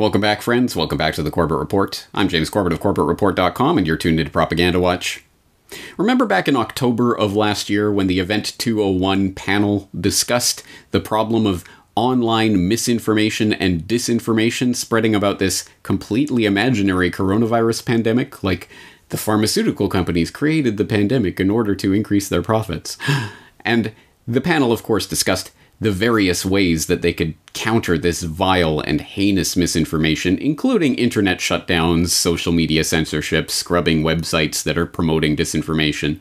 [0.00, 0.74] Welcome back, friends.
[0.74, 2.06] Welcome back to the Corbett Report.
[2.14, 5.22] I'm James Corbett of CorbettReport.com, and you're tuned into Propaganda Watch.
[5.98, 11.46] Remember back in October of last year when the Event 201 panel discussed the problem
[11.46, 11.64] of
[11.96, 18.42] online misinformation and disinformation spreading about this completely imaginary coronavirus pandemic?
[18.42, 18.70] Like,
[19.10, 22.96] the pharmaceutical companies created the pandemic in order to increase their profits.
[23.62, 23.92] And
[24.26, 25.50] the panel, of course, discussed
[25.80, 32.08] the various ways that they could counter this vile and heinous misinformation, including internet shutdowns,
[32.08, 36.20] social media censorship, scrubbing websites that are promoting disinformation.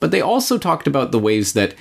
[0.00, 1.74] But they also talked about the ways that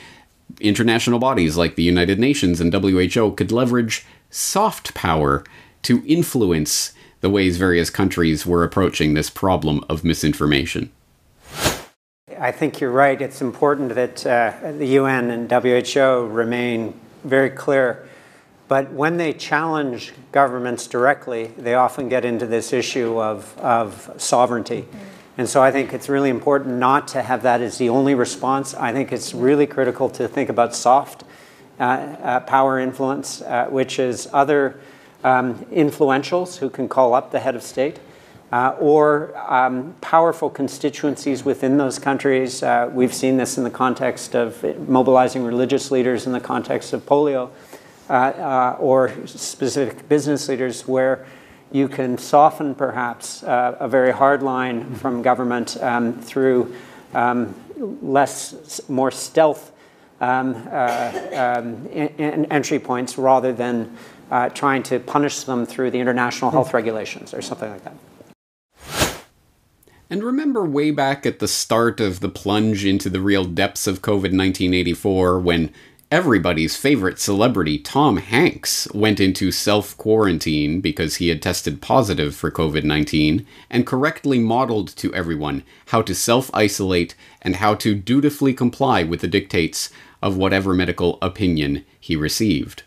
[0.59, 5.43] international bodies like the United Nations and WHO could leverage soft power
[5.83, 10.91] to influence the ways various countries were approaching this problem of misinformation.
[12.37, 13.21] I think you're right.
[13.21, 18.07] It's important that uh, the UN and WHO remain very clear.
[18.67, 24.87] But when they challenge governments directly, they often get into this issue of, of sovereignty.
[25.37, 28.73] And so I think it's really important not to have that as the only response.
[28.73, 31.23] I think it's really critical to think about soft
[31.79, 34.79] uh, uh, power influence, uh, which is other
[35.23, 37.99] um, influentials who can call up the head of state.
[38.53, 42.61] Uh, or um, powerful constituencies within those countries.
[42.61, 47.03] Uh, we've seen this in the context of mobilizing religious leaders in the context of
[47.03, 47.49] polio,
[48.11, 51.25] uh, uh or specific business leaders, where
[51.71, 56.75] you can soften perhaps uh, a very hard line from government um, through
[57.15, 57.55] um,
[58.03, 59.71] less, more stealth
[60.21, 63.97] um, uh, um entry points rather than
[64.53, 67.95] trying to punish them through the international health regulations or something like that.
[70.13, 74.03] And remember way back at the start of the plunge into the real depths of
[74.03, 75.73] COVID 1984 when
[76.11, 82.51] everybody's favorite celebrity, Tom Hanks, went into self quarantine because he had tested positive for
[82.51, 88.53] COVID 19 and correctly modeled to everyone how to self isolate and how to dutifully
[88.53, 89.89] comply with the dictates
[90.21, 92.83] of whatever medical opinion he received.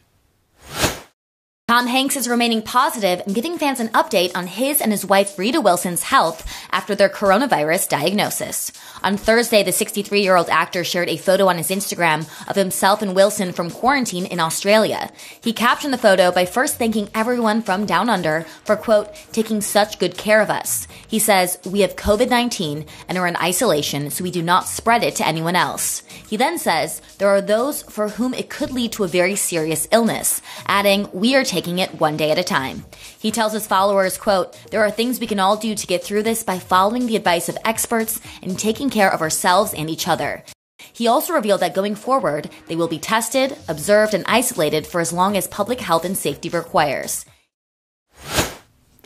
[1.69, 5.37] Tom Hanks is remaining positive and giving fans an update on his and his wife
[5.37, 8.71] Rita Wilson's health after their coronavirus diagnosis.
[9.03, 13.03] On Thursday, the 63 year old actor shared a photo on his Instagram of himself
[13.03, 15.11] and Wilson from quarantine in Australia.
[15.41, 19.99] He captioned the photo by first thanking everyone from Down Under for, quote, taking such
[19.99, 20.87] good care of us.
[21.09, 25.03] He says, We have COVID 19 and are in isolation, so we do not spread
[25.03, 26.05] it to anyone else.
[26.29, 29.89] He then says, There are those for whom it could lead to a very serious
[29.91, 32.85] illness, adding, We are it one day at a time.
[33.19, 36.23] He tells his followers, quote, there are things we can all do to get through
[36.23, 40.45] this by following the advice of experts and taking care of ourselves and each other.
[40.93, 45.13] He also revealed that going forward, they will be tested, observed, and isolated for as
[45.13, 47.25] long as public health and safety requires.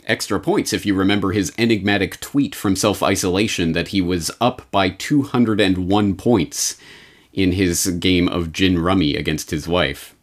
[0.05, 4.69] Extra points if you remember his enigmatic tweet from self isolation that he was up
[4.71, 6.75] by 201 points
[7.33, 10.15] in his game of gin rummy against his wife.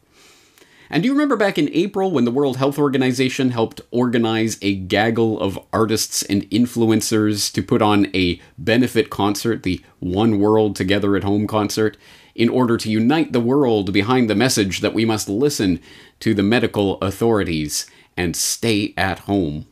[0.90, 4.74] And do you remember back in April when the World Health Organization helped organize a
[4.74, 11.14] gaggle of artists and influencers to put on a benefit concert, the One World Together
[11.16, 11.96] at Home concert,
[12.34, 15.80] in order to unite the world behind the message that we must listen
[16.20, 19.66] to the medical authorities and stay at home?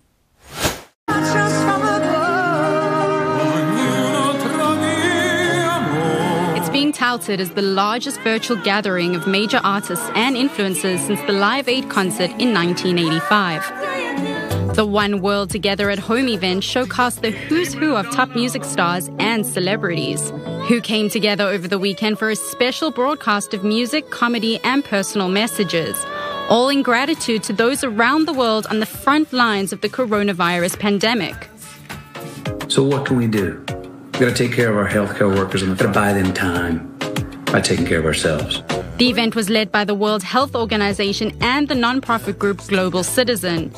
[6.97, 11.91] Touted as the largest virtual gathering of major artists and influencers since the Live Aid
[11.91, 14.75] concert in 1985.
[14.75, 19.11] The One World Together at Home event showcased the who's who of top music stars
[19.19, 20.31] and celebrities,
[20.69, 25.29] who came together over the weekend for a special broadcast of music, comedy, and personal
[25.29, 26.03] messages,
[26.49, 30.79] all in gratitude to those around the world on the front lines of the coronavirus
[30.79, 31.49] pandemic.
[32.69, 33.65] So, what can we do?
[34.17, 36.33] We've got to take care of our healthcare workers and we've got to buy them
[36.33, 36.97] time
[37.53, 38.63] by taking care of ourselves.
[38.97, 43.75] The event was led by the World Health Organization and the nonprofit group Global Citizen.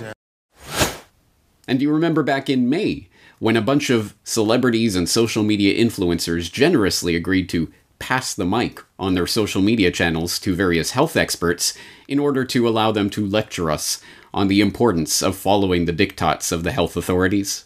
[1.66, 3.08] And do you remember back in May
[3.40, 8.80] when a bunch of celebrities and social media influencers generously agreed to pass the mic
[8.96, 11.76] on their social media channels to various health experts
[12.06, 14.00] in order to allow them to lecture us
[14.32, 17.64] on the importance of following the diktats of the health authorities?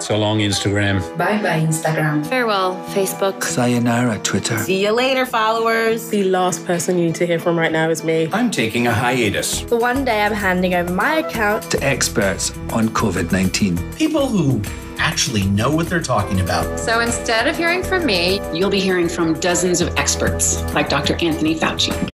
[0.00, 1.00] So long, Instagram.
[1.18, 2.24] Bye bye, Instagram.
[2.26, 3.42] Farewell, Facebook.
[3.42, 4.58] Sayonara, Twitter.
[4.58, 6.08] See you later, followers.
[6.10, 8.28] The last person you need to hear from right now is me.
[8.32, 9.60] I'm taking a hiatus.
[9.60, 13.76] For one day, I'm handing over my account to experts on COVID 19.
[13.94, 14.62] People who
[14.98, 16.78] actually know what they're talking about.
[16.78, 21.14] So instead of hearing from me, you'll be hearing from dozens of experts like Dr.
[21.14, 22.08] Anthony Fauci.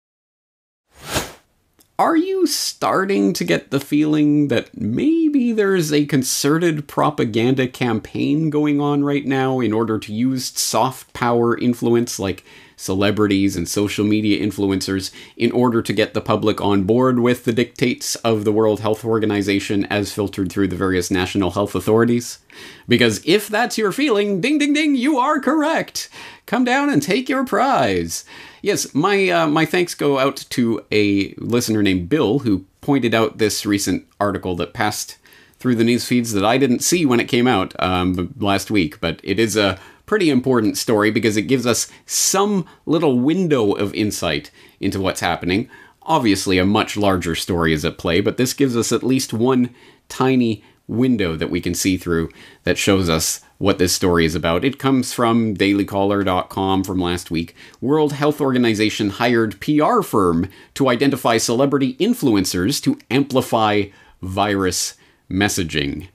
[1.99, 8.81] Are you starting to get the feeling that maybe there's a concerted propaganda campaign going
[8.81, 12.44] on right now in order to use soft power influence like
[12.82, 17.52] celebrities and social media influencers in order to get the public on board with the
[17.52, 22.40] dictates of the World Health Organization as filtered through the various national health authorities?
[22.88, 26.08] Because if that's your feeling, ding ding ding, you are correct.
[26.46, 28.25] Come down and take your prize.
[28.62, 33.38] Yes, my uh, my thanks go out to a listener named Bill who pointed out
[33.38, 35.19] this recent article that passed
[35.61, 39.00] through the news feeds that I didn't see when it came out um, last week,
[39.00, 39.79] but it is a
[40.12, 45.67] pretty important story because it gives us some little window of insight into what's happening.
[46.03, 49.75] Obviously, a much larger story is at play, but this gives us at least one
[50.11, 52.29] tiny window that we can see through
[52.64, 54.67] that shows us what this story is about.
[54.67, 57.56] It comes from dailycaller.com from last week.
[57.81, 63.85] World Health Organization hired PR firm to identify celebrity influencers to amplify
[64.20, 64.93] virus
[65.31, 66.08] messaging.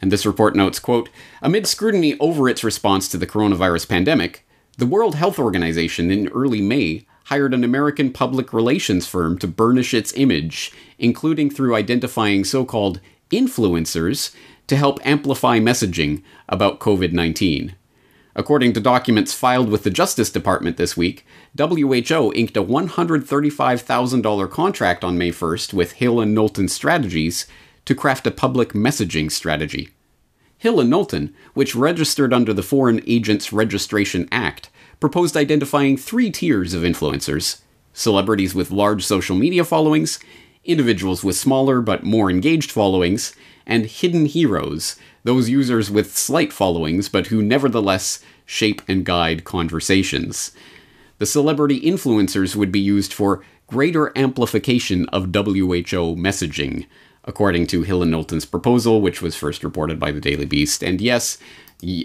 [0.00, 1.08] And this report notes, quote,
[1.42, 4.46] amid scrutiny over its response to the coronavirus pandemic,
[4.76, 9.92] the World Health Organization in early May hired an American public relations firm to burnish
[9.92, 13.00] its image, including through identifying so-called
[13.30, 14.34] influencers
[14.66, 17.74] to help amplify messaging about COVID 19.
[18.36, 21.26] According to documents filed with the Justice Department this week,
[21.58, 27.46] WHO inked a $135,000 contract on May 1st with Hill and Knowlton Strategies
[27.88, 29.88] to craft a public messaging strategy.
[30.58, 34.68] Hill and Knowlton, which registered under the Foreign Agents Registration Act,
[35.00, 37.62] proposed identifying three tiers of influencers
[37.94, 40.18] celebrities with large social media followings,
[40.66, 43.34] individuals with smaller but more engaged followings,
[43.66, 50.52] and hidden heroes, those users with slight followings but who nevertheless shape and guide conversations.
[51.16, 56.84] The celebrity influencers would be used for greater amplification of WHO messaging,
[57.28, 60.82] according to Hill and Knowlton's proposal, which was first reported by the Daily Beast.
[60.82, 61.36] And yes,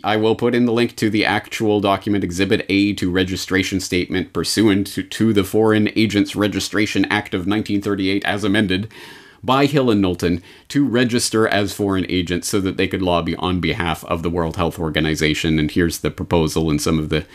[0.04, 4.34] I will put in the link to the actual document, Exhibit A to registration statement
[4.34, 8.92] pursuant to, the Foreign Agents Registration Act of 1938 as amended
[9.44, 13.60] by Hill and Knowlton to register as foreign agents so that they could lobby on
[13.60, 15.58] behalf of the World Health Organization.
[15.58, 17.25] And here's the proposal and some of the,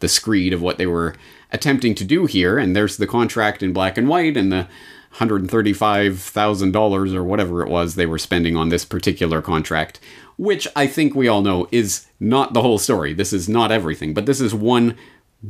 [0.00, 1.14] the screed of what they were
[1.50, 2.58] attempting to do here.
[2.58, 4.68] And there's the contract in black and white and the
[5.16, 10.00] $135,000 or whatever it was they were spending on this particular contract,
[10.36, 13.12] which I think we all know is not the whole story.
[13.12, 14.96] This is not everything, but this is one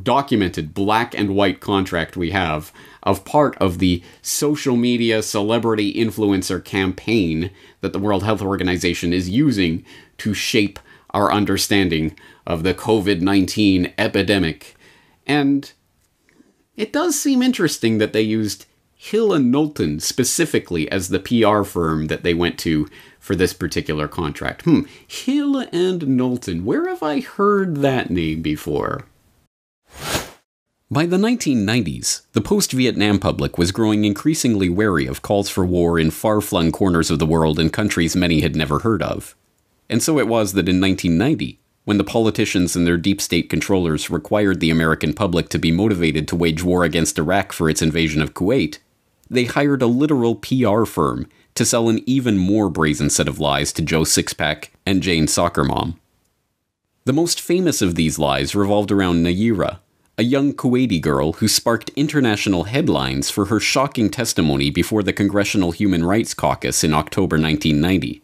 [0.02, 2.72] documented black and white contract we have
[3.02, 7.50] of part of the social media celebrity influencer campaign
[7.80, 9.84] that the World Health Organization is using
[10.18, 10.78] to shape
[11.10, 12.16] our understanding
[12.46, 14.76] of the COVID 19 epidemic.
[15.26, 15.72] And
[16.76, 18.66] it does seem interesting that they used
[19.00, 22.88] Hill and Knowlton specifically as the PR firm that they went to
[23.20, 24.62] for this particular contract.
[24.62, 26.64] Hmm, Hill and Knowlton.
[26.64, 29.06] Where have I heard that name before?
[30.90, 35.98] By the 1990s, the post Vietnam public was growing increasingly wary of calls for war
[35.98, 39.36] in far flung corners of the world in countries many had never heard of.
[39.88, 44.10] And so it was that in 1990, when the politicians and their deep state controllers
[44.10, 48.20] required the American public to be motivated to wage war against Iraq for its invasion
[48.20, 48.78] of Kuwait,
[49.30, 53.72] they hired a literal PR firm to sell an even more brazen set of lies
[53.72, 55.98] to Joe Sixpack and Jane Soccer Mom.
[57.04, 59.78] The most famous of these lies revolved around Nayirah,
[60.18, 65.70] a young Kuwaiti girl who sparked international headlines for her shocking testimony before the Congressional
[65.70, 68.22] Human Rights Caucus in October 1990.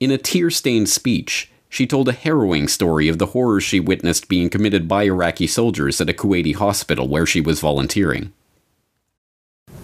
[0.00, 4.28] In a tear stained speech, she told a harrowing story of the horrors she witnessed
[4.28, 8.32] being committed by Iraqi soldiers at a Kuwaiti hospital where she was volunteering.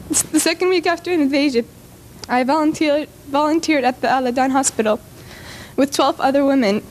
[0.08, 1.66] The second week after an invasion,
[2.28, 5.00] I volunteered, volunteered at the Al Adan hospital
[5.75, 6.84] with 12 other women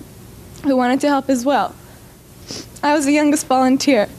[0.64, 1.74] who wanted to help as well.
[2.84, 4.10] I was the youngest volunteer.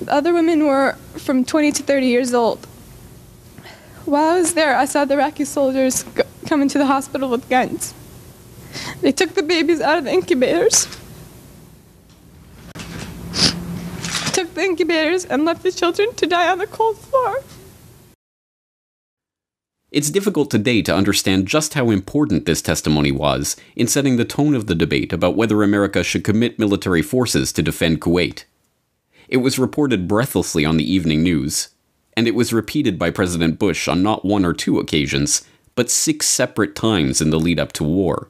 [0.00, 2.66] The other women were from 20 to 30 years old.
[4.04, 6.04] While I was there, I saw the Iraqi soldiers
[6.46, 7.94] come into the hospital with guns.
[9.00, 10.86] They took the babies out of the incubators,
[14.32, 17.42] took the incubators, and left the children to die on the cold floor.
[19.92, 24.54] It's difficult today to understand just how important this testimony was in setting the tone
[24.54, 28.44] of the debate about whether America should commit military forces to defend Kuwait.
[29.28, 31.70] It was reported breathlessly on the evening news,
[32.16, 35.42] and it was repeated by President Bush on not one or two occasions,
[35.74, 38.28] but six separate times in the lead up to war.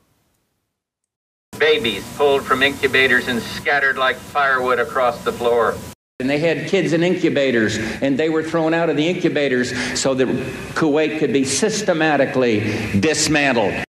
[1.58, 5.76] Babies pulled from incubators and scattered like firewood across the floor.
[6.20, 10.12] And they had kids in incubators, and they were thrown out of the incubators so
[10.14, 10.28] that
[10.74, 12.60] Kuwait could be systematically
[13.00, 13.84] dismantled.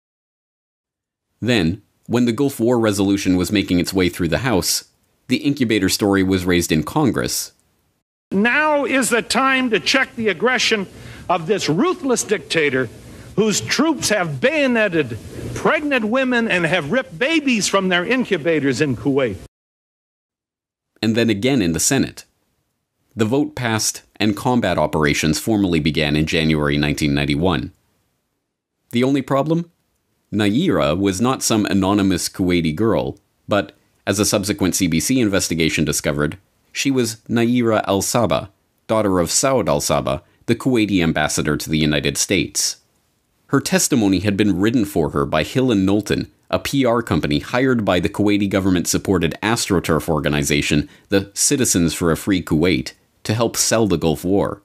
[1.40, 4.84] Then, when the Gulf War resolution was making its way through the House,
[5.26, 7.52] the incubator story was raised in Congress.
[8.30, 10.87] Now is the time to check the aggression
[11.28, 12.88] of this ruthless dictator
[13.34, 15.18] whose troops have bayoneted
[15.54, 19.37] pregnant women and have ripped babies from their incubators in Kuwait.
[21.02, 22.25] And then again in the Senate.
[23.16, 27.73] The vote passed, and combat operations formally began in January 1991.
[28.92, 29.71] The only problem?
[30.33, 33.73] Nayirah was not some anonymous Kuwaiti girl, but,
[34.07, 36.38] as a subsequent CBC investigation discovered,
[36.73, 38.50] she was Nayirah al Saba,
[38.87, 42.79] daughter of Saud al Saba, the Kuwaiti ambassador to the United States.
[43.50, 47.85] Her testimony had been written for her by Hill and Knowlton, a PR company hired
[47.85, 52.92] by the Kuwaiti government supported AstroTurf organization, the Citizens for a Free Kuwait,
[53.25, 54.62] to help sell the Gulf War.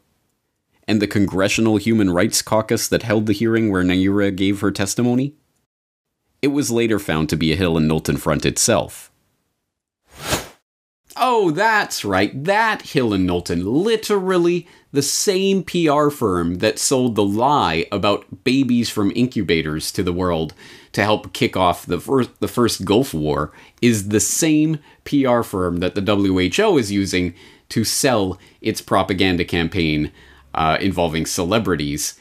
[0.87, 5.33] And the Congressional Human Rights Caucus that held the hearing where Nayirah gave her testimony?
[6.43, 9.11] It was later found to be a Hill and Knowlton front itself.
[11.17, 12.43] Oh, that's right.
[12.43, 13.65] That Hill and Knowlton.
[13.65, 20.13] Literally the same PR firm that sold the lie about babies from incubators to the
[20.13, 20.53] world
[20.93, 25.77] to help kick off the first, the first Gulf War is the same PR firm
[25.77, 27.33] that the WHO is using
[27.69, 30.11] to sell its propaganda campaign
[30.53, 32.17] uh, involving celebrities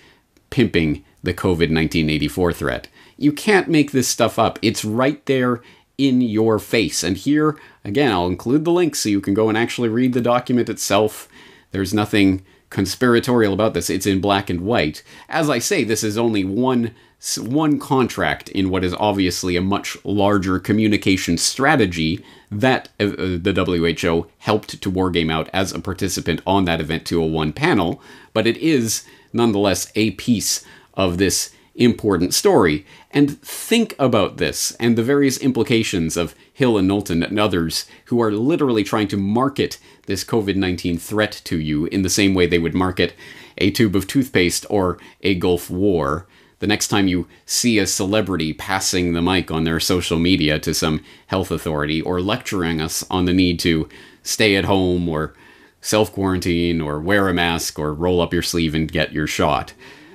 [0.51, 2.89] pimping the COVID 1984 threat.
[3.17, 4.59] You can't make this stuff up.
[4.61, 5.63] It's right there
[5.97, 7.03] in your face.
[7.05, 10.21] And here, again, I'll include the link so you can go and actually read the
[10.21, 11.29] document itself.
[11.71, 13.89] There's nothing conspiratorial about this.
[13.89, 15.05] It's in black and white.
[15.29, 16.91] As I say, this is only one
[17.39, 24.27] one contract in what is obviously a much larger communication strategy that uh, the WHO
[24.39, 28.03] helped to wargame out as a participant on that Event 201 panel,
[28.35, 30.65] but it is nonetheless a piece
[30.95, 32.85] of this important story.
[33.11, 38.21] And think about this and the various implications of Hill and Knowlton and others who
[38.21, 42.47] are literally trying to market this COVID 19 threat to you in the same way
[42.47, 43.15] they would market
[43.59, 46.27] a tube of toothpaste or a Gulf War.
[46.59, 50.73] The next time you see a celebrity passing the mic on their social media to
[50.73, 53.89] some health authority or lecturing us on the need to
[54.23, 55.35] stay at home or
[55.81, 59.75] self quarantine or wear a mask or roll up your sleeve and get your shot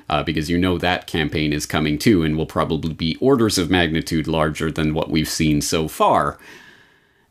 [0.10, 3.70] uh, because you know that campaign is coming too and will probably be orders of
[3.70, 6.40] magnitude larger than what we've seen so far.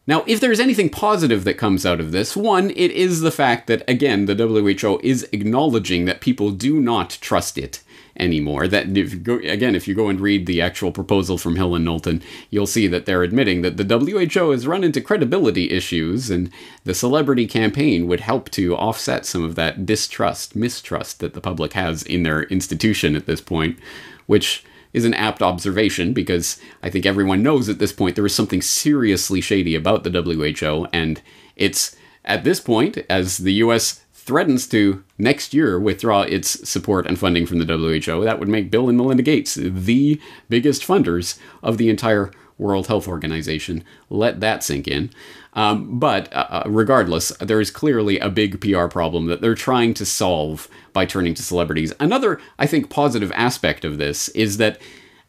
[0.09, 3.67] Now, if there's anything positive that comes out of this, one, it is the fact
[3.67, 7.83] that, again, the WHO is acknowledging that people do not trust it
[8.17, 8.67] anymore.
[8.67, 11.85] That if go, again, if you go and read the actual proposal from Hill and
[11.85, 16.51] Knowlton, you'll see that they're admitting that the WHO has run into credibility issues, and
[16.85, 21.75] the celebrity campaign would help to offset some of that distrust, mistrust that the public
[21.75, 23.79] has in their institution at this point,
[24.25, 28.35] which is an apt observation because I think everyone knows at this point there is
[28.35, 31.21] something seriously shady about the WHO, and
[31.57, 37.19] it's at this point, as the US threatens to next year withdraw its support and
[37.19, 41.79] funding from the WHO, that would make Bill and Melinda Gates the biggest funders of
[41.79, 43.85] the entire World Health Organization.
[44.11, 45.11] Let that sink in.
[45.55, 49.95] Um, but uh, uh regardless, there is clearly a big PR problem that they're trying
[49.95, 51.93] to solve by turning to celebrities.
[51.99, 54.79] Another, I think, positive aspect of this is that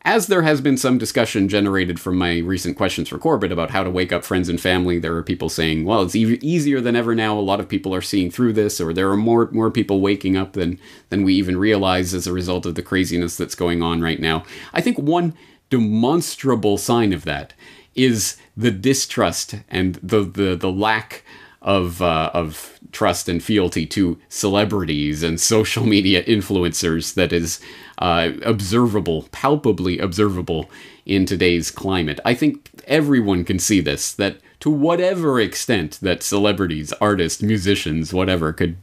[0.03, 3.83] as there has been some discussion generated from my recent questions for Corbett about how
[3.83, 6.95] to wake up friends and family, there are people saying, well, it's e- easier than
[6.95, 7.38] ever now.
[7.38, 10.38] A lot of people are seeing through this, or there are more, more people waking
[10.38, 14.01] up than, than we even realize as a result of the craziness that's going on
[14.01, 14.45] right now.
[14.73, 15.33] I think one
[15.69, 17.53] demonstrable sign of that
[18.03, 21.23] is the distrust and the, the, the lack
[21.61, 27.59] of uh, of trust and fealty to celebrities and social media influencers that is
[27.99, 30.69] uh, observable, palpably observable
[31.05, 32.19] in today's climate.
[32.23, 34.13] I think everyone can see this.
[34.13, 38.77] That to whatever extent that celebrities, artists, musicians, whatever could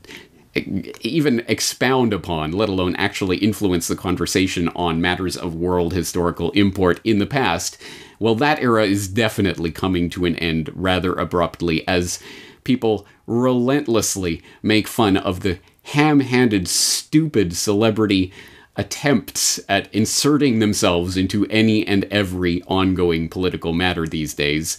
[1.03, 6.99] even expound upon, let alone actually influence the conversation on matters of world historical import
[7.05, 7.77] in the past,
[8.19, 12.19] well, that era is definitely coming to an end rather abruptly as
[12.65, 18.33] people relentlessly make fun of the ham handed, stupid celebrity
[18.77, 24.77] attempts at inserting themselves into any and every ongoing political matter these days.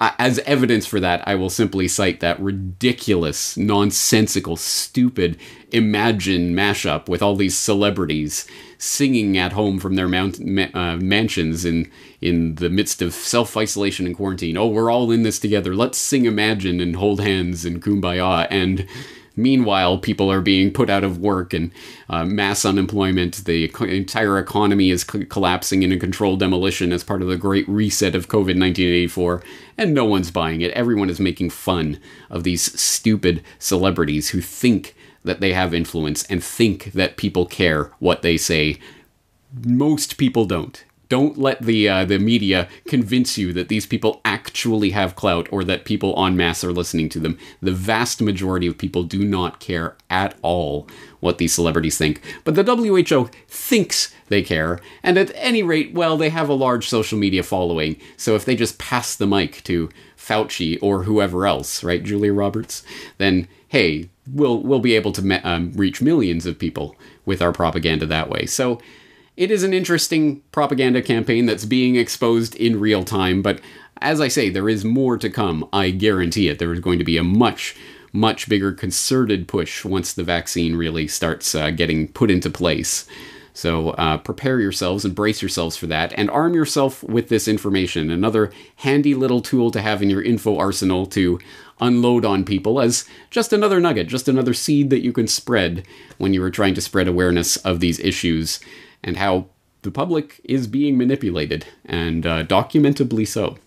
[0.00, 5.38] as evidence for that, I will simply cite that ridiculous, nonsensical, stupid
[5.72, 8.46] Imagine mashup with all these celebrities
[8.78, 10.40] singing at home from their mount,
[10.74, 14.56] uh, mansions in in the midst of self isolation and quarantine.
[14.56, 15.74] Oh, we're all in this together.
[15.74, 18.86] Let's sing Imagine and hold hands and kumbaya and
[19.38, 21.70] Meanwhile, people are being put out of work and
[22.10, 23.44] uh, mass unemployment.
[23.44, 27.68] The entire economy is co- collapsing in a controlled demolition as part of the great
[27.68, 29.40] reset of COVID 1984,
[29.78, 30.72] and no one's buying it.
[30.72, 34.96] Everyone is making fun of these stupid celebrities who think
[35.28, 38.78] that they have influence and think that people care what they say.
[39.64, 40.84] Most people don't.
[41.08, 45.64] Don't let the uh, the media convince you that these people actually have clout or
[45.64, 47.38] that people en masse are listening to them.
[47.62, 50.86] The vast majority of people do not care at all
[51.20, 52.20] what these celebrities think.
[52.44, 56.86] But the WHO thinks they care, and at any rate, well, they have a large
[56.86, 57.96] social media following.
[58.18, 62.82] So if they just pass the mic to Fauci or whoever else, right, Julia Roberts,
[63.16, 68.06] then hey, we'll we'll be able to um, reach millions of people with our propaganda
[68.06, 68.46] that way.
[68.46, 68.80] So
[69.36, 73.60] it is an interesting propaganda campaign that's being exposed in real time, but
[74.00, 75.68] as I say, there is more to come.
[75.72, 76.58] I guarantee it.
[76.58, 77.76] There is going to be a much,
[78.12, 83.06] much bigger concerted push once the vaccine really starts uh, getting put into place.
[83.58, 88.08] So uh, prepare yourselves and brace yourselves for that, and arm yourself with this information.
[88.08, 91.40] Another handy little tool to have in your info arsenal to
[91.80, 95.84] unload on people as just another nugget, just another seed that you can spread
[96.18, 98.60] when you are trying to spread awareness of these issues
[99.02, 99.46] and how
[99.82, 103.58] the public is being manipulated, and uh, documentably so.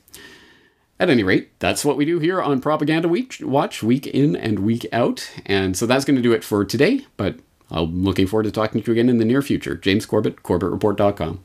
[1.01, 4.59] At any rate, that's what we do here on Propaganda Week Watch, week in and
[4.59, 5.29] week out.
[5.45, 7.35] And so that's going to do it for today, but
[7.71, 9.75] I'm looking forward to talking to you again in the near future.
[9.75, 11.41] James Corbett, CorbettReport.com.